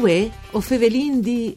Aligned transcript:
Uè, 0.00 0.30
o 0.52 0.62
fevelin 0.62 1.20
di... 1.20 1.54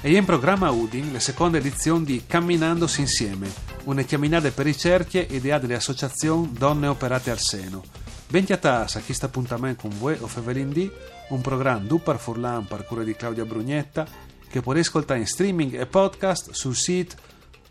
E 0.00 0.10
in 0.12 0.24
programma 0.24 0.70
Udin 0.70 1.12
la 1.12 1.20
seconda 1.20 1.58
edizione 1.58 2.04
di 2.04 2.24
Camminandosi 2.26 3.00
Insieme, 3.02 3.48
una 3.84 4.02
chiaminata 4.02 4.50
per 4.50 4.64
ricerche 4.64 5.24
ideata 5.30 5.68
dall'associazione 5.68 6.50
Donne 6.50 6.88
Operate 6.88 7.30
al 7.30 7.38
Seno. 7.38 7.84
Bentiatas 8.28 8.96
a 8.96 9.00
chi 9.00 9.12
sta 9.12 9.26
appuntamento 9.26 9.82
con 9.82 9.96
voi 10.00 10.16
o 10.18 10.26
Fevelin 10.26 10.70
D, 10.70 10.90
un 11.28 11.40
programma 11.40 11.86
du 11.86 12.02
par 12.02 12.18
Furlan 12.18 12.66
par 12.66 12.84
cura 12.86 13.04
di 13.04 13.14
Claudia 13.14 13.44
Brugnetta, 13.44 14.04
che 14.48 14.60
puoi 14.62 14.80
ascoltare 14.80 15.20
in 15.20 15.26
streaming 15.28 15.78
e 15.78 15.86
podcast 15.86 16.50
sul 16.50 16.74
sito 16.74 17.25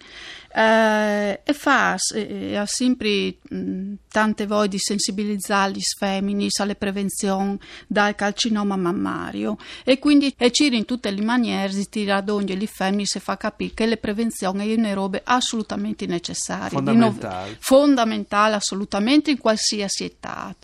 eh, 0.54 1.40
e 1.42 1.52
fa 1.52 1.96
e 2.14 2.56
ha 2.56 2.66
sempre 2.66 3.34
mh, 3.48 3.94
tante 4.10 4.46
voglie 4.46 4.68
di 4.68 4.78
sensibilizzare 4.78 5.72
gli 5.72 5.80
femmini 5.80 6.48
alle 6.58 6.74
prevenzioni 6.74 7.58
dal 7.86 8.14
calcinoma 8.14 8.76
mammario. 8.76 9.56
E 9.84 9.98
quindi 9.98 10.34
e 10.36 10.50
ci 10.50 10.74
in 10.74 10.84
tutte 10.84 11.10
le 11.10 11.22
maniere 11.22 11.72
di 11.72 11.88
tirare 11.88 12.24
d'ogni 12.24 12.56
gli 12.56 12.66
femmini 12.66 13.06
se 13.06 13.20
fa 13.20 13.36
capire 13.36 13.74
che 13.74 13.86
le 13.86 13.96
prevenzioni 13.96 14.68
è 14.68 14.74
una 14.74 14.92
roba 14.92 15.20
assolutamente 15.24 16.06
necessaria 16.06 16.68
fondamentale, 16.68 17.56
fondamentale 17.60 18.54
assolutamente 18.56 19.30
in 19.30 19.38
qualsiasi 19.38 20.04
età 20.04 20.54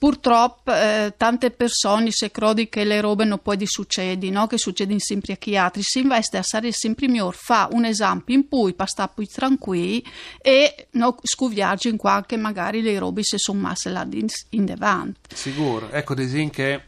Purtroppo 0.00 0.72
eh, 0.74 1.12
tante 1.14 1.50
persone 1.50 2.10
si 2.10 2.30
credono 2.30 2.66
che 2.70 2.84
le 2.84 3.02
robe 3.02 3.26
non 3.26 3.38
poi 3.42 3.58
succedi, 3.66 4.30
no? 4.30 4.46
che 4.46 4.56
succede 4.56 4.98
sempre 4.98 5.34
a 5.34 5.36
chi 5.36 5.58
altri. 5.58 5.82
Si 5.82 5.98
investe 5.98 6.38
a 6.38 6.42
stare 6.42 6.72
sempre 6.72 7.06
migliore, 7.06 7.36
fa 7.38 7.68
un 7.70 7.84
esempio 7.84 8.34
in 8.34 8.48
cui 8.48 8.74
sta 8.86 9.08
più 9.08 9.26
tranquilli 9.26 10.02
e 10.40 10.86
no, 10.92 11.18
scuviarci 11.22 11.90
in 11.90 11.98
qualche 11.98 12.38
magari 12.38 12.80
le 12.80 12.98
robe 12.98 13.20
si 13.22 13.36
sono 13.36 13.60
messe 13.60 13.90
là 13.90 14.08
in 14.10 14.64
davanti. 14.64 15.34
Sicuro, 15.34 15.90
ecco, 15.90 16.14
disin 16.14 16.48
che 16.48 16.80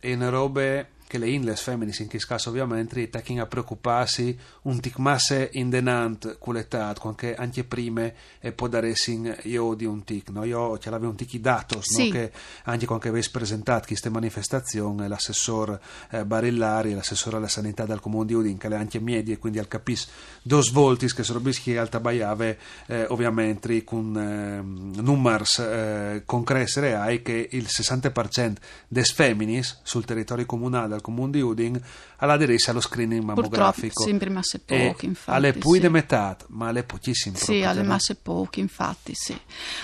in 0.00 0.28
robe 0.28 0.88
che 1.06 1.18
le 1.18 1.28
inles 1.28 1.60
feminis 1.60 2.00
in 2.00 2.08
questo 2.08 2.28
caso 2.28 2.50
ovviamente 2.50 3.08
tacchino 3.08 3.42
a 3.42 3.46
preoccuparsi 3.46 4.36
un 4.62 4.80
tic 4.80 4.98
masse 4.98 5.50
in 5.52 5.70
denant 5.70 6.38
con 6.38 6.54
l'età 6.54 6.94
anche, 7.00 7.34
anche 7.34 7.64
prima 7.64 8.10
e 8.40 8.52
può 8.52 8.66
dare 8.66 8.94
sin 8.96 9.34
io 9.44 9.74
di 9.74 9.84
un 9.84 10.02
tic 10.04 10.30
no? 10.30 10.44
io 10.44 10.78
ce 10.78 10.90
l'avevo 10.90 11.10
un 11.10 11.16
tic 11.16 11.36
datos 11.36 11.86
sì. 11.86 12.06
no? 12.06 12.12
che 12.12 12.32
anche 12.64 12.86
quando 12.86 13.08
avessi 13.08 13.30
presentato 13.30 13.86
queste 13.86 14.10
manifestazioni 14.10 15.06
l'assessore 15.06 15.80
eh, 16.10 16.24
Barillari 16.24 16.94
l'assessore 16.94 17.36
alla 17.36 17.48
sanità 17.48 17.84
del 17.84 18.00
comune 18.00 18.26
di 18.26 18.34
Udin 18.34 18.58
che 18.58 18.68
le 18.68 18.76
anche 18.76 18.98
medie 18.98 19.38
quindi 19.38 19.58
al 19.58 19.68
capis 19.68 20.08
dos 20.42 20.72
voltis 20.72 21.14
che 21.14 21.22
sono 21.22 21.40
bischi 21.40 21.76
alta 21.76 22.00
baiave 22.00 22.58
eh, 22.86 23.06
ovviamente 23.08 23.84
con 23.84 24.16
eh, 24.16 25.00
numers 25.00 25.58
eh, 25.58 26.22
concressi 26.24 26.80
reali 26.80 27.22
che 27.22 27.48
il 27.52 27.66
60% 27.68 28.54
des 28.88 29.12
feminis 29.12 29.80
sul 29.82 30.04
territorio 30.04 30.46
comunale 30.46 30.95
dal 30.96 31.00
comune 31.02 31.32
di 31.32 31.40
Udin 31.40 31.80
all'aderirsi 32.18 32.70
allo 32.70 32.80
screening 32.80 33.22
mammografico. 33.22 33.88
Purtroppo 33.88 34.08
sempre 34.08 34.30
masse 34.30 34.58
poche, 34.58 35.06
infatti. 35.06 35.36
Alle 35.36 35.52
pui 35.52 35.74
sì. 35.76 35.80
de 35.80 35.88
metà, 35.88 36.36
ma 36.48 36.68
alle 36.68 36.82
pochissime. 36.82 37.36
Sì, 37.36 37.62
alle 37.62 37.82
masse 37.82 38.14
poche, 38.14 38.60
infatti, 38.60 39.12
sì. 39.14 39.38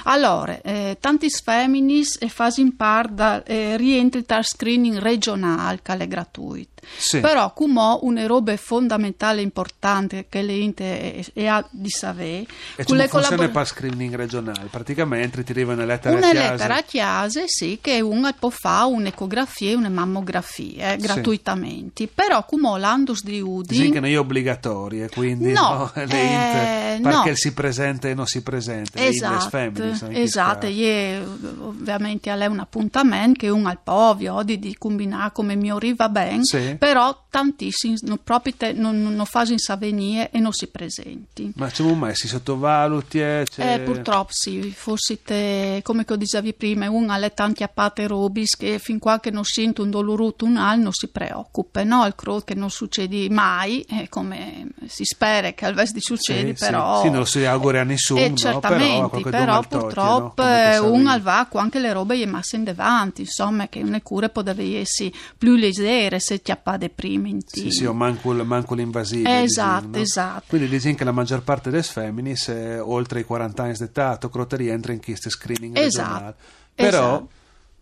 Allora, 0.05 0.61
eh, 0.62 0.97
tanti 0.99 1.28
feminis 1.28 2.17
e 2.21 2.28
fasi 2.28 2.62
in 2.62 2.77
par 2.77 3.09
da, 3.09 3.43
eh, 3.45 3.77
rientri 3.77 4.25
dal 4.27 4.45
screening 4.45 4.97
regionale 4.99 5.81
che 5.83 5.97
è 5.97 6.09
gratuito. 6.09 6.71
Sì. 6.97 7.21
Però, 7.21 7.53
come 7.53 7.99
una 8.00 8.27
roba 8.27 8.56
fondamentale 8.56 9.41
e 9.41 9.44
importante 9.44 10.27
che 10.29 10.43
le 10.43 10.55
inte 10.55 11.33
e 11.33 11.47
ha 11.47 11.65
di 11.71 11.91
sapere, 11.91 12.47
e 12.75 12.84
come 12.84 13.06
funziona 13.09 13.37
collabor- 13.37 13.50
per 13.50 13.67
screening 13.67 14.15
regionale? 14.15 14.69
Praticamente 14.71 15.44
ti 15.44 15.53
arriva 15.53 15.75
una 15.75 15.84
lettera 15.84 16.17
una 16.17 16.29
a 16.29 16.31
chiase. 16.31 16.50
lettera 16.50 16.77
a 16.77 16.83
chiase, 16.83 17.44
sì, 17.47 17.79
che 17.81 18.00
uno 18.00 18.33
può 18.39 18.50
fare 18.50 18.87
un'ecografia 18.87 19.71
e 19.71 19.75
una 19.75 19.91
mammografia 19.91 20.93
eh, 20.93 20.97
gratuitamente. 21.03 22.05
Sì. 22.05 22.11
Però, 22.15 22.45
come 22.45 22.79
l'Andus 22.79 23.23
di 23.23 23.41
Udin... 23.41 23.79
Sì, 23.79 23.91
che 23.91 24.01
non 24.01 24.09
è 24.09 24.19
obbligatoria, 24.19 25.09
quindi 25.09 25.53
no, 25.53 25.91
no, 25.93 25.93
eh, 25.95 26.03
int, 26.03 27.03
perché 27.03 27.31
no. 27.31 27.35
si 27.35 27.53
presenta 27.53 28.09
e 28.09 28.15
non 28.15 28.27
si 28.27 28.43
presenta. 28.43 29.05
Esatto, 29.05 29.49
feminis, 29.49 30.07
esatto. 30.11 30.67
E 30.67 31.23
ovviamente 31.61 32.35
lei 32.35 32.49
un 32.49 32.61
appuntamento 32.61 33.41
che 33.41 33.49
uno 33.49 33.69
al 33.69 33.79
povio 33.83 34.43
di, 34.43 34.59
di 34.59 34.77
combinare 34.77 35.33
come 35.33 35.57
mi 35.57 35.71
arriva 35.71 36.09
bene. 36.09 36.45
Sì 36.45 36.77
però 36.79 37.27
tantissimi 37.31 37.97
non, 38.03 38.19
proprio 38.23 38.55
te, 38.57 38.73
non, 38.73 39.01
non 39.01 39.25
fanno 39.25 39.57
savenie 39.57 40.31
e 40.31 40.39
non 40.39 40.53
si 40.53 40.67
presenti. 40.67 41.53
Ma 41.57 41.69
c'è 41.69 41.83
un 41.83 41.99
mai 41.99 42.15
si 42.15 42.29
sottovaluti? 42.29 43.21
Eh, 43.21 43.47
eh, 43.57 43.81
purtroppo 43.81 44.31
sì, 44.33 44.73
forse 44.77 45.23
te, 45.23 45.81
come 45.83 46.05
che 46.05 46.17
dicevi 46.17 46.55
prima, 46.55 46.91
uno 46.91 47.12
ha 47.12 47.31
tanti 47.31 47.62
appate 47.62 48.07
robis 48.07 48.57
che 48.57 48.79
fin 48.79 48.99
qua 48.99 49.21
che 49.21 49.31
non 49.31 49.45
sente 49.45 49.81
un 49.81 49.91
doloruto 49.91 50.45
un 50.45 50.57
al 50.57 50.81
non 50.93 50.95
si 50.95 51.09
preoccupa, 51.09 51.83
no? 51.83 52.07
Il 52.07 52.15
crow 52.15 52.45
che 52.45 52.55
non 52.55 52.71
succede 52.71 53.29
mai, 53.31 53.81
eh, 53.83 54.09
come 54.09 54.69
si 54.87 55.05
spera 55.05 55.53
che 55.53 55.65
al 55.65 55.75
vesti 55.75 56.01
succede, 56.01 56.55
sì, 56.55 56.65
però... 56.65 57.01
Sì. 57.01 57.07
sì, 57.07 57.13
non 57.13 57.27
si 57.27 57.45
augura 57.45 57.81
a 57.81 57.85
nessuno, 57.85 58.21
eh, 58.21 58.35
certamente, 58.35 59.21
però, 59.21 59.63
però 59.63 59.63
purtroppo 59.63 60.43
no? 60.43 60.93
un 60.93 61.07
al 61.07 61.23
vacco 61.23 61.59
anche 61.59 61.79
le 61.79 61.93
robe 61.93 62.19
gli 62.19 62.27
masse 62.27 62.57
in 62.57 62.65
davanti, 62.65 63.23
insomma, 63.23 63.69
che 63.69 63.81
una 63.81 64.01
cura 64.03 64.29
potrebbe 64.29 64.79
essere 64.79 65.13
più 65.37 65.55
leggere 65.55 66.21
se 66.21 66.43
ti 66.43 66.51
appade 66.51 66.91
prima 66.91 67.21
sì, 67.47 67.71
sì, 67.71 67.85
o 67.85 67.93
manco, 67.93 68.33
manco 68.45 68.75
l'invasivo. 68.75 69.29
Esatto, 69.29 69.87
disin, 69.87 69.93
no? 69.93 69.99
esatto. 69.99 70.45
Quindi 70.49 70.69
dicono 70.69 70.95
che 70.95 71.05
la 71.05 71.13
maggior 71.13 71.43
parte 71.43 71.83
feminis, 71.83 72.49
eh, 72.49 72.79
oltre 72.79 73.21
i 73.21 73.25
40 73.25 73.63
anni 73.63 73.75
d'età, 73.77 74.17
tocca 74.17 74.57
rientra 74.57 74.93
in 74.93 75.01
queste 75.01 75.31
screening 75.31 75.77
esatto, 75.77 76.09
regionali. 76.09 76.35
Però, 76.75 76.89
esatto. 76.89 77.29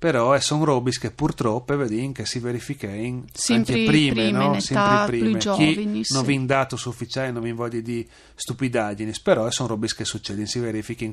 Però 0.01 0.35
eh, 0.35 0.41
sono 0.41 0.65
robis 0.65 0.99
che 0.99 1.11
purtroppo 1.11 1.77
vedi 1.77 2.11
che 2.13 2.25
si 2.25 2.39
verificano 2.39 3.25
sempre 3.35 3.75
anche 3.75 3.85
prime, 3.85 4.13
prime 4.13 4.31
no? 4.31 4.59
sempre 4.59 5.19
prime. 5.19 5.39
giovani, 5.39 6.05
sì. 6.05 6.15
non 6.15 6.25
vi 6.25 6.43
dato 6.47 6.79
sufficiente, 6.79 7.33
non 7.33 7.43
vi 7.43 7.53
voglia 7.53 7.81
di 7.81 8.09
stupidaggini, 8.35 9.13
però 9.23 9.47
eh, 9.47 9.51
sono 9.51 9.69
robis 9.69 9.93
che 9.93 10.07
succedono, 10.07 10.47
si 10.47 10.59
verificano 10.59 11.13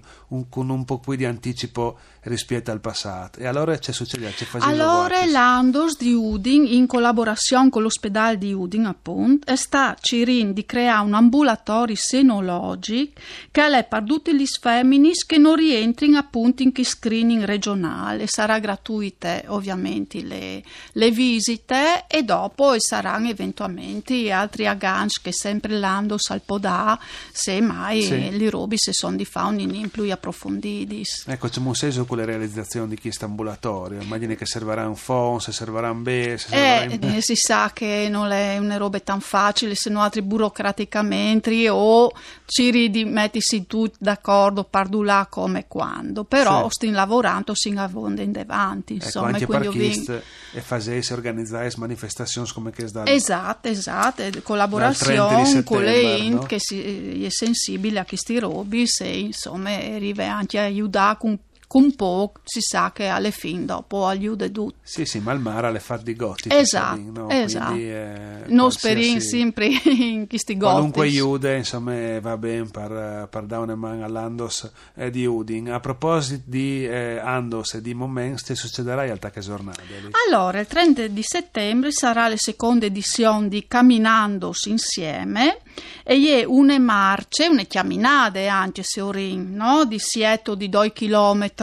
con 0.50 0.70
un 0.70 0.86
po' 0.86 1.00
più 1.00 1.16
di 1.16 1.26
anticipo 1.26 2.00
rispetto 2.22 2.72
al 2.72 2.80
passato. 2.80 3.40
E 3.40 3.46
allora 3.46 3.78
c'è 3.78 3.92
succede? 3.92 4.32
C'è 4.32 4.46
allora 4.60 5.26
l'Andos 5.26 5.98
di 5.98 6.14
Udin, 6.14 6.66
in 6.66 6.88
collaborazione 6.88 7.70
con 7.70 7.82
l'ospedale 7.82 8.38
di 8.38 8.54
Udin, 8.54 8.86
appunto, 8.86 9.54
sta 9.58 9.98
cirin 10.00 10.54
di 10.54 10.66
creare 10.66 11.06
un 11.06 11.14
ambulatorio 11.14 11.98
senologico 11.98 13.20
che 13.52 13.66
è 13.68 13.84
per 13.84 14.04
tutti 14.04 14.34
gli 14.34 14.46
feminis 14.46 15.26
che 15.26 15.38
non 15.38 15.58
rientrino 15.58 16.18
appunto 16.18 16.64
in 16.64 16.72
chi 16.72 16.86
screening 16.86 17.44
regionale. 17.44 18.28
Sarà 18.28 18.60
gratuite 18.78 19.44
ovviamente 19.48 20.22
le, 20.22 20.64
le 20.94 21.12
visite 21.12 22.06
e 22.08 22.24
dopo 22.24 22.76
saranno 22.78 23.30
eventualmente 23.30 24.32
altri 24.32 24.68
agganci 24.68 25.20
che 25.22 25.32
sempre 25.34 25.78
l'Andos 25.78 26.30
al 26.30 26.42
podà 26.46 26.98
se 27.32 27.60
mai 27.62 28.02
Sì. 28.04 28.16
gli 28.32 28.48
robi 28.50 28.78
se 28.78 28.94
sono 28.94 29.16
di 29.16 29.26
fauni 29.26 29.64
in 29.64 29.90
più 29.90 30.10
approfonditi. 30.12 31.04
Ecco, 31.26 31.50
c'è 31.50 31.60
un 31.60 31.76
senso 31.76 32.06
con 32.06 32.18
le 32.18 32.26
realizzazioni 32.26 32.90
di 32.90 33.00
questo 33.00 33.26
ambulatorio. 33.26 34.02
Immagini 34.02 34.36
che 34.36 34.46
servirà 34.46 34.88
un 34.88 34.96
FON, 34.96 35.40
se 35.42 35.52
servirà 35.52 35.90
un 35.92 36.04
B, 36.04 36.08
se 36.36 36.38
servirà 36.38 36.84
Eh, 36.84 37.00
un... 37.02 37.14
eh, 37.16 37.22
si 37.22 37.36
sa 37.36 37.72
che 37.74 38.08
non 38.10 38.32
è 38.32 38.58
una 38.58 38.78
roba 38.78 39.00
tan 39.00 39.20
facile, 39.20 39.76
se 39.76 39.90
no 39.90 40.02
altri 40.02 40.22
burocraticamente 40.22 41.70
o 41.70 42.12
ci 42.46 42.70
ridi 42.70 43.06
mettisi 43.06 43.66
tu 43.66 43.90
d'accordo 43.98 44.64
pardulà 44.64 45.28
come 45.30 45.66
quando, 45.68 46.24
però 46.24 46.64
Sì. 46.64 46.70
stiamo 46.72 46.96
lavorando 46.96 47.54
sin 47.56 47.78
a 47.78 47.86
in 47.94 48.32
davanti, 48.32 48.67
Ecco, 48.74 49.06
insomma, 49.06 49.28
anche 49.28 49.44
e 49.44 49.48
quindi 49.48 50.04
per 50.06 50.24
e 50.54 50.62
facesse 50.62 51.14
organizzare 51.14 51.72
manifestazioni 51.78 52.48
come 52.50 52.72
che 52.72 52.90
da 52.90 53.06
Esatto, 53.06 53.68
esatto, 53.68 54.22
Dal 54.22 54.32
30 54.32 54.42
collaborazione 54.42 55.64
con 55.64 55.84
le 55.84 56.02
int 56.02 56.34
no? 56.34 56.44
che 56.44 56.60
si, 56.60 57.24
è 57.24 57.30
sensibile 57.30 58.00
a 58.00 58.06
questi 58.06 58.40
robi, 58.40 58.88
se 58.88 59.08
insomma 59.08 59.72
arriva 59.72 60.32
anche 60.32 60.60
a 60.60 60.64
aiutare 60.64 61.18
con 61.20 61.38
con 61.68 61.94
po' 61.96 62.32
si 62.44 62.62
sa 62.62 62.92
che 62.94 63.08
alle 63.08 63.32
fin 63.32 63.66
dopo 63.66 64.08
aiuta 64.08 64.48
tutto. 64.48 64.78
Sì, 64.82 65.06
sì, 65.06 65.20
ma 65.20 65.34
il 65.34 65.40
mare 65.40 65.70
le 65.72 65.80
fa 65.80 65.98
di 65.98 66.16
gotti. 66.16 66.48
Esatto, 66.52 67.02
no? 67.14 67.30
esatto. 67.30 67.72
Quindi, 67.72 67.92
eh, 67.92 68.44
non 68.48 68.72
sperin 68.72 69.20
sempre 69.20 69.68
in 69.84 70.28
questi 70.28 70.56
gotti. 70.56 70.72
Qualunque 70.72 71.06
aiuta, 71.06 71.52
insomma, 71.52 72.20
va 72.22 72.38
bene 72.38 72.66
per, 72.66 73.28
per 73.30 73.44
dare 73.44 73.64
una 73.64 73.76
mano 73.76 74.06
all'Andos 74.06 74.72
eh, 74.96 75.10
di 75.10 75.26
Udin. 75.26 75.72
A 75.72 75.80
proposito 75.80 76.44
di 76.46 76.88
eh, 76.88 77.20
Andos 77.20 77.74
e 77.74 77.82
di 77.82 77.94
Moments, 77.94 78.44
che 78.44 78.56
succederà 78.56 79.06
che 79.30 79.42
giornata? 79.42 79.82
Allora, 80.28 80.60
il 80.60 80.68
30 80.68 81.08
di 81.08 81.24
settembre 81.24 81.92
sarà 81.92 82.28
la 82.30 82.38
seconda 82.38 82.86
edizione 82.86 83.50
di 83.50 83.68
Caminandos 83.68 84.66
insieme 84.66 85.60
e 86.04 86.42
è 86.42 86.44
una 86.46 86.80
marce, 86.80 87.48
una 87.48 87.64
chiaminade 87.64 88.48
anche 88.48 88.84
se 88.84 89.02
orin, 89.02 89.54
no? 89.54 89.86
di 89.86 90.00
Sieto 90.00 90.56
di 90.56 90.70
2 90.70 90.94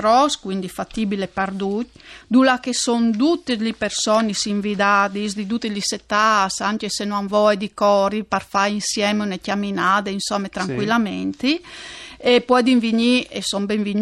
km, 0.01 0.41
quindi 0.41 0.69
fattibile 0.69 1.29
per 1.29 1.53
tutti, 1.57 2.01
dove 2.27 2.59
che 2.61 2.75
sono 2.75 3.11
tutte 3.11 3.57
le 3.57 3.73
persone 3.73 4.33
invidate 4.45 5.33
di 5.33 5.47
tutte 5.47 5.69
le 5.69 5.81
età, 5.89 6.49
anche 6.59 6.89
se 6.89 7.05
non 7.05 7.27
vuoi 7.27 7.57
di 7.57 7.73
cori, 7.73 8.25
per 8.25 8.45
fare 8.45 8.71
insieme 8.71 9.25
una 9.25 9.37
chiaminade, 9.37 10.11
insomma, 10.11 10.49
tranquillamente. 10.49 11.47
Sì 11.47 11.63
e 12.17 12.41
poi 12.41 12.63
venire 12.79 13.29
e 13.29 13.43
sono 13.43 13.67
benvenuti 13.67 13.93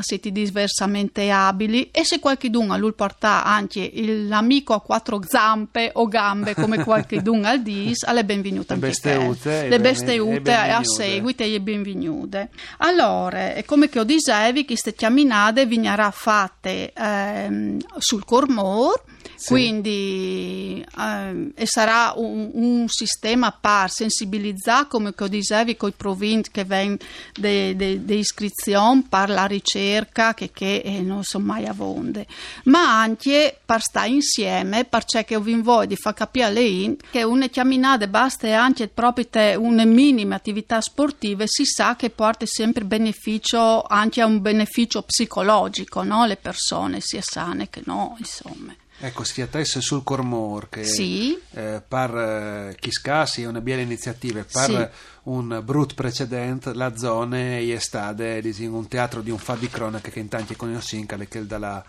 siete 0.00 0.30
diversamente 0.30 1.30
abili 1.30 1.90
e 1.90 2.04
se 2.04 2.18
qualcuno 2.18 2.72
a 2.72 2.76
lui 2.76 2.92
porta 2.92 3.44
anche 3.44 3.90
l'amico 3.94 4.72
a 4.72 4.80
quattro 4.80 5.20
zampe 5.26 5.90
o 5.94 6.06
gambe 6.06 6.54
come 6.54 6.82
qualcuno 6.84 7.46
al 7.46 7.62
dis 7.62 8.02
alle 8.04 8.24
benvenute 8.24 8.74
le 8.74 8.80
beste 8.80 9.68
le 9.68 9.80
beste 9.80 10.18
ute 10.18 10.52
a 10.52 10.82
seguito 10.84 11.42
e 11.42 11.60
benvenute 11.60 12.50
allora 12.78 13.54
come 13.64 13.88
che 13.88 14.00
ho 14.00 14.04
dicevi 14.04 14.64
queste 14.64 14.94
chiaminate 14.94 15.66
vignerà 15.66 16.10
fatte 16.10 16.92
ehm, 16.92 17.78
sul 17.98 18.24
Cormor 18.24 19.02
sì. 19.36 19.48
Quindi 19.48 20.84
eh, 20.98 21.52
e 21.54 21.66
sarà 21.66 22.14
un, 22.16 22.50
un, 22.52 22.88
sistema 22.88 23.52
per 23.52 23.90
sensibilizzare, 23.90 24.86
come 24.88 25.12
dicevi, 25.28 25.76
con 25.76 25.90
i 25.90 25.94
provinci 25.96 26.50
che 26.50 26.64
vengono 26.64 26.98
di 27.34 28.18
iscrizione 28.18 29.04
per 29.08 29.28
la 29.28 29.44
ricerca 29.44 30.34
che, 30.34 30.50
che 30.52 30.76
eh, 30.84 31.00
non 31.00 31.22
sono 31.22 31.44
mai 31.44 31.66
avonde, 31.66 32.26
ma 32.64 33.00
anche 33.00 33.58
per 33.64 33.80
stare 33.82 34.08
insieme, 34.08 34.84
perché 34.84 35.24
che 35.24 35.38
vi 35.40 35.54
voglio 35.60 35.86
di 35.86 35.96
far 35.96 36.14
capire 36.14 36.50
lei 36.50 36.96
che 37.10 37.22
una 37.22 37.48
camminata 37.48 38.06
basta 38.06 38.60
anche 38.60 38.88
proprio 38.88 39.60
una 39.60 39.84
minima 39.84 40.36
attività 40.36 40.80
sportiva 40.80 41.44
si 41.46 41.64
sa 41.64 41.96
che 41.96 42.10
porta 42.10 42.46
sempre 42.46 42.84
beneficio 42.84 43.82
anche 43.82 44.20
a 44.20 44.26
un 44.26 44.40
beneficio 44.40 45.02
psicologico, 45.02 46.02
no? 46.02 46.24
le 46.26 46.36
persone 46.36 47.00
sia 47.00 47.22
sane 47.22 47.68
che 47.68 47.82
no, 47.84 48.16
insomma. 48.18 48.74
Ecco, 48.98 49.24
si 49.24 49.42
attesse 49.42 49.82
sul 49.82 50.02
Cormor 50.02 50.70
che 50.70 50.84
sì. 50.84 51.38
eh, 51.52 51.82
per 51.86 52.16
eh, 52.16 52.76
chi 52.80 52.90
scassi 52.90 53.42
è 53.42 53.46
una 53.46 53.60
bella 53.60 53.82
iniziativa, 53.82 54.42
per 54.50 54.90
sì. 54.92 55.20
un 55.24 55.60
brut 55.62 55.92
precedente 55.94 56.72
la 56.72 56.96
zona 56.96 57.58
è 57.58 57.78
stata 57.78 58.24
un 58.24 58.88
teatro 58.88 59.20
di 59.20 59.30
un 59.30 59.36
fa 59.38 59.54
di 59.54 59.68
cronaca 59.68 60.10
che 60.10 60.18
intanto 60.18 60.54
conosci 60.56 60.96
che 61.28 61.44
dalla 61.46 61.84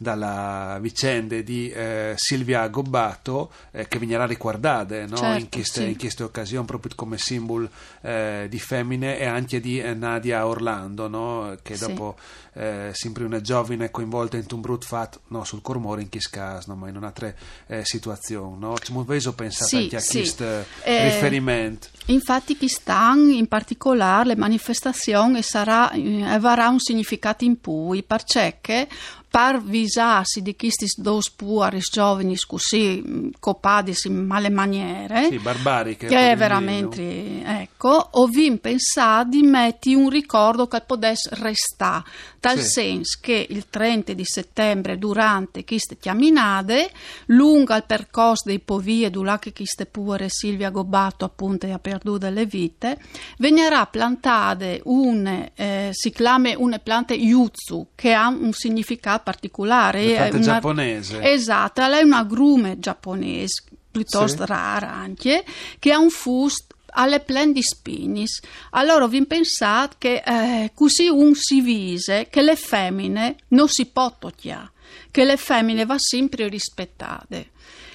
dalla 0.00 0.78
vicenda 0.80 1.38
di 1.42 1.70
eh, 1.70 2.14
Silvia 2.16 2.66
Gobbato 2.68 3.52
eh, 3.70 3.86
che 3.86 3.98
vignerà 3.98 4.24
ricordata 4.24 5.04
no? 5.04 5.14
certo, 5.14 5.38
in, 5.38 5.48
queste, 5.50 5.82
sì. 5.82 5.88
in, 5.88 5.98
queste, 5.98 6.22
occasioni 6.22 6.64
proprio 6.64 6.92
come 6.96 7.18
simbolo 7.18 7.68
eh, 8.00 8.46
di 8.48 8.58
femmine 8.58 9.18
e 9.18 9.26
anche 9.26 9.60
di 9.60 9.78
eh, 9.78 9.92
Nadia 9.92 10.46
Orlando 10.46 11.06
no? 11.06 11.54
che 11.60 11.76
sì. 11.76 11.86
dopo 11.86 12.16
eh, 12.54 12.92
sempre 12.94 13.24
una 13.24 13.42
giovane 13.42 13.90
coinvolta 13.90 14.38
in 14.38 14.46
un 14.50 14.60
brutto 14.62 14.86
fatto 14.86 15.20
no? 15.28 15.44
sul 15.44 15.60
Cormore 15.60 16.00
in 16.00 16.08
questo 16.08 16.30
caso 16.32 16.74
ma 16.74 16.88
in 16.88 16.96
un'altra 16.96 17.34
eh, 17.66 17.84
situazione 17.84 18.56
no? 18.58 18.78
ci 18.78 18.92
abbiamo 18.92 19.32
pensato 19.32 19.66
sì, 19.66 19.76
anche 19.76 19.96
a 19.96 20.02
questo 20.02 20.64
riferimento 20.82 21.88
infatti 22.06 22.56
Kistan 22.56 23.28
in 23.28 23.48
particolare 23.48 24.28
le 24.28 24.36
manifestazioni 24.36 25.42
sarà, 25.42 25.90
avrà 26.24 26.68
un 26.68 26.80
significato 26.80 27.44
in 27.44 27.60
più 27.60 28.02
perché 28.06 28.88
per 29.30 29.62
visarsi 29.62 30.42
di 30.42 30.56
questi 30.56 30.86
due 30.96 31.20
puaris 31.36 31.88
giovani 31.92 32.36
così 32.46 33.30
copati 33.38 33.94
in 34.04 34.26
male 34.26 34.50
maniere. 34.50 35.28
Sì, 35.30 35.38
barbariche 35.38 36.08
che 36.08 36.32
è 36.32 36.36
veramente 36.36 37.42
ecco 37.44 38.08
ho 38.10 38.26
vi 38.26 38.56
pensato 38.58 39.28
di 39.28 39.42
mettere 39.42 39.94
un 39.94 40.10
ricordo 40.10 40.66
che 40.66 40.80
potesse 40.80 41.30
restare 41.34 42.02
tal 42.40 42.58
sì. 42.58 42.70
senso 42.70 43.18
che 43.20 43.46
il 43.48 43.66
30 43.68 44.12
di 44.14 44.24
settembre 44.24 44.98
durante 44.98 45.64
queste 45.64 45.98
chiaminate 45.98 46.90
lungo 47.26 47.74
il 47.74 47.84
percorso 47.86 48.48
dei 48.48 48.58
povie 48.58 49.10
durante 49.10 49.52
queste 49.52 49.86
pure 49.86 50.28
Silvia 50.28 50.70
Gobbato 50.70 51.24
appunto 51.24 51.70
ha 51.70 51.78
perduto 51.78 52.28
le 52.30 52.46
vite 52.46 52.98
venirà 53.38 53.86
plantate 53.86 54.80
un 54.84 55.48
eh, 55.54 55.90
si 55.92 56.10
chiama 56.10 56.52
una 56.56 56.78
pianta 56.78 57.14
yuzu 57.14 57.88
che 57.94 58.12
ha 58.12 58.28
un 58.28 58.52
significato 58.52 59.22
particolare. 59.24 60.16
È 60.16 60.28
una, 60.30 60.40
giapponese. 60.40 61.20
Esatto, 61.22 61.86
lei 61.86 62.00
è 62.00 62.04
un 62.04 62.12
agrume 62.12 62.78
giapponese, 62.78 63.64
piuttosto 63.90 64.44
sì. 64.44 64.50
rara 64.50 64.92
anche, 64.92 65.44
che 65.78 65.92
ha 65.92 65.98
un 65.98 66.10
fusto 66.10 66.76
alle 66.90 67.20
di 67.52 67.62
spinis. 67.62 68.40
Allora 68.70 69.06
vi 69.06 69.24
pensate 69.26 69.96
che 69.98 70.22
eh, 70.24 70.72
così 70.74 71.08
un 71.08 71.34
si 71.34 71.60
vise 71.60 72.28
che 72.30 72.42
le 72.42 72.56
femmine 72.56 73.36
non 73.48 73.68
si 73.68 73.86
togliere, 73.86 74.72
che 75.10 75.24
le 75.24 75.36
femmine 75.36 75.84
va 75.84 75.96
sempre 75.98 76.48
rispettate. 76.48 77.50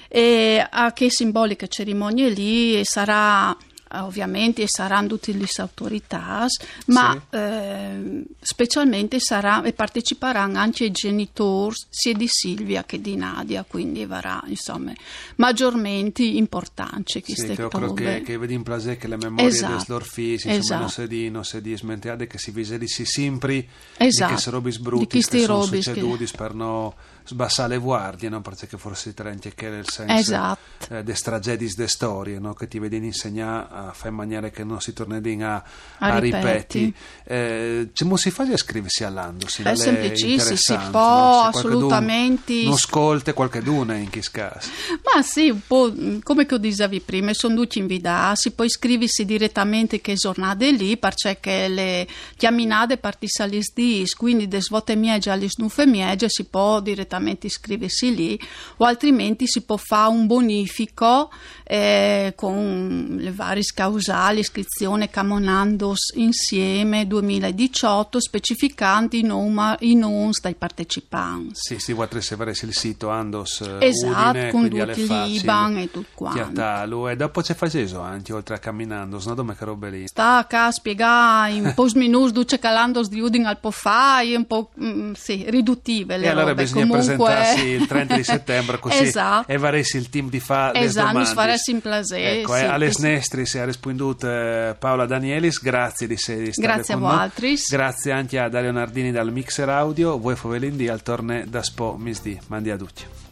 E 0.08 0.64
a 0.68 0.92
che 0.92 1.10
simboliche 1.10 1.68
cerimonie 1.68 2.28
lì 2.28 2.80
sarà 2.84 3.56
ovviamente 3.92 4.66
saranno 4.66 5.08
tutte 5.08 5.32
le 5.32 5.46
autorità, 5.56 6.46
ma 6.86 7.12
sì. 7.12 7.36
eh, 7.36 8.24
specialmente 8.40 9.20
sarà, 9.20 9.62
e 9.62 9.72
parteciperanno 9.72 10.58
anche 10.58 10.84
i 10.84 10.90
genitori 10.90 11.74
sia 11.88 12.14
di 12.14 12.26
Silvia 12.28 12.84
che 12.84 13.00
di 13.00 13.16
Nadia, 13.16 13.64
quindi 13.66 14.04
varrà 14.06 14.42
insomma 14.46 14.92
maggiormente 15.36 16.22
importante 16.22 17.22
queste 17.22 17.54
sì, 17.54 17.62
prove. 17.68 18.18
Che, 18.18 18.22
che 18.22 18.38
vedi 18.38 18.54
in 18.54 18.62
plase 18.62 18.96
che 18.96 19.08
le 19.08 19.16
memorie 19.16 19.46
esatto. 19.46 19.76
dei 19.76 19.84
loro 19.88 20.04
figli 20.04 20.40
esatto. 20.44 20.80
non 20.80 20.90
si 20.90 21.06
di, 21.06 21.30
non 21.30 21.44
si 21.44 21.60
di 21.60 21.76
smenteate 21.76 22.26
che 22.26 22.38
si 22.38 22.50
viseri 22.50 22.88
si 22.88 23.02
esatto. 23.02 24.30
di 24.30 24.34
che 24.34 24.40
si 24.40 24.50
robis 24.50 24.78
brutti 24.78 25.22
che 25.22 25.40
sono 25.40 25.62
succeduti 25.62 26.24
che... 26.24 26.36
per 26.36 26.54
non 26.54 26.92
sbassare 27.26 27.70
le 27.70 27.78
guardie, 27.78 28.28
no? 28.28 28.40
perché 28.40 28.76
forse 28.78 29.12
trenti 29.12 29.52
che 29.54 29.66
era 29.66 29.78
il 29.78 29.88
senso 29.88 30.14
esatto. 30.14 30.94
eh, 30.94 31.02
des 31.02 31.20
tragedie 31.20 31.72
de 31.74 31.88
storie, 31.88 32.38
no? 32.38 32.54
che 32.54 32.68
ti 32.68 32.78
vedi 32.78 32.96
insegnare 32.96 33.66
a 33.70 33.92
fare 33.92 34.10
in 34.10 34.14
maniera 34.14 34.50
che 34.50 34.62
non 34.64 34.80
si 34.80 34.92
torni 34.92 35.42
a, 35.42 35.56
a, 35.56 35.64
a 35.98 36.18
ripeti. 36.18 36.94
Eh, 37.24 37.90
si 38.14 38.30
fa 38.30 38.44
a 38.44 38.52
iscriversi 38.52 39.04
all'ando? 39.04 39.46
È 39.46 39.74
semplicissimo, 39.74 40.56
si 40.56 40.76
può 40.90 41.00
no? 41.00 41.40
assolutamente. 41.42 42.62
Non 42.62 42.74
ascolta 42.74 43.32
qualche 43.32 43.60
duna 43.60 43.94
in 43.96 44.10
questo 44.10 44.30
caso. 44.32 44.70
Ma 45.02 45.22
sì, 45.22 45.50
un 45.50 45.60
po' 45.66 45.92
come 46.22 46.46
che 46.46 46.60
dicevi 46.60 47.00
prima, 47.00 47.32
sono 47.34 47.56
tutti 47.56 47.78
invitati, 47.78 48.36
si 48.36 48.50
può 48.52 48.64
iscriversi 48.64 49.24
direttamente 49.24 50.00
che 50.00 50.14
giornate 50.14 50.70
lì, 50.70 50.96
perché 50.96 51.68
le 51.68 52.06
chiaminate 52.36 52.98
partiscono 52.98 53.50
alle 53.50 53.62
dis, 53.74 54.14
quindi 54.14 54.46
des 54.46 54.68
vote 54.68 54.94
miege 54.94 55.30
alle 55.30 55.48
snufe 55.48 55.86
miege 55.86 56.28
si 56.28 56.44
può 56.44 56.80
direttamente 56.80 57.15
direttamente 57.16 57.46
iscriversi 57.46 58.14
lì 58.14 58.40
o 58.76 58.84
altrimenti 58.84 59.46
si 59.46 59.62
può 59.62 59.76
fare 59.76 60.10
un 60.10 60.26
bonifico 60.26 61.30
eh, 61.64 62.32
con 62.36 63.16
le 63.18 63.32
varie 63.32 63.64
causali, 63.74 64.40
iscrizione 64.40 65.10
Camonandos 65.10 66.12
insieme 66.14 67.06
2018 67.06 68.20
specificanti 68.20 69.20
i, 69.20 69.22
noma, 69.22 69.76
i 69.80 69.94
noms 69.94 70.40
dai 70.40 70.54
partecipanti. 70.54 71.54
Sì, 71.54 71.78
si 71.78 71.92
vuole 71.92 72.08
trovare 72.08 72.50
il 72.50 72.74
sito 72.74 73.08
Andos 73.08 73.62
esatto, 73.80 74.38
Udine, 74.38 74.50
con 74.50 74.68
tutti 74.68 75.02
gli 75.02 75.38
IBAN 75.40 75.78
e 75.78 75.90
tutto 75.90 76.08
quanto. 76.14 77.08
E 77.08 77.16
dopo 77.16 77.40
c'è 77.40 77.54
faceso 77.54 78.00
anche 78.00 78.32
oltre 78.32 78.56
a 78.56 78.58
camminando, 78.58 79.20
no 79.24 79.54
che 79.54 79.64
robe 79.64 79.90
lì. 79.90 80.06
Sta 80.06 80.46
a 80.48 80.70
spiegare 80.70 81.52
in 81.52 81.72
post 81.74 81.96
minus 81.96 82.30
duce 82.30 82.58
calandos 82.58 83.08
di 83.08 83.20
Udine 83.20 83.48
al 83.48 83.58
po' 83.58 83.70
fai, 83.70 84.34
un 84.34 84.46
po' 84.46 84.70
mm, 84.80 85.12
sì, 85.12 85.44
riduttive 85.48 86.16
le 86.16 86.26
e 86.26 86.28
allora 86.28 86.54
bisogna 86.54 86.86
Comunque... 86.86 87.05
presentarsi 87.14 87.66
il 87.66 87.86
30 87.86 88.16
di 88.16 88.24
settembre 88.24 88.78
così 88.78 89.02
esatto. 89.02 89.50
e 89.50 89.56
varesi 89.58 89.96
il 89.96 90.08
team 90.08 90.28
di 90.28 90.40
fa 90.40 90.74
esatto, 90.74 91.18
le 91.18 91.24
faresti 91.26 91.70
in 91.70 91.80
plasè. 91.80 92.38
Ecco, 92.38 92.54
sì, 92.54 92.60
eh, 92.60 92.64
alle 92.64 92.90
sì. 92.90 92.98
Snestri 92.98 93.46
si 93.46 93.58
è 93.58 93.64
risponduta 93.64 94.76
Paola 94.78 95.06
Danielis, 95.06 95.60
grazie 95.60 96.06
di, 96.06 96.16
se, 96.16 96.36
di 96.36 96.50
Grazie 96.54 96.94
a 96.94 96.96
voi 96.96 97.10
noi. 97.10 97.18
altri. 97.18 97.54
Grazie 97.68 98.12
anche 98.12 98.38
a 98.38 98.48
Dario 98.48 98.72
Nardini 98.72 99.12
dal 99.12 99.32
Mixer 99.32 99.68
Audio, 99.68 100.18
voi 100.18 100.36
Fovelindi 100.36 100.88
al 100.88 101.02
torne 101.02 101.44
da 101.48 101.62
Spo 101.62 101.96
Misdi. 101.98 102.38
Mandi 102.48 102.70
a 102.70 102.76
tutti. 102.76 103.25